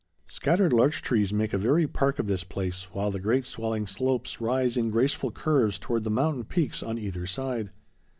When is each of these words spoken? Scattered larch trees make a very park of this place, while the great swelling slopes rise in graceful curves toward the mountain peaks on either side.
Scattered 0.25 0.73
larch 0.73 1.03
trees 1.03 1.31
make 1.31 1.53
a 1.53 1.59
very 1.59 1.85
park 1.85 2.17
of 2.17 2.25
this 2.25 2.43
place, 2.43 2.87
while 2.91 3.11
the 3.11 3.19
great 3.19 3.45
swelling 3.45 3.85
slopes 3.85 4.41
rise 4.41 4.75
in 4.75 4.89
graceful 4.89 5.29
curves 5.29 5.77
toward 5.77 6.05
the 6.05 6.09
mountain 6.09 6.43
peaks 6.43 6.81
on 6.81 6.97
either 6.97 7.27
side. 7.27 7.69